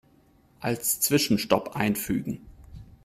[0.61, 2.41] Als Zwischenstopp einfügen.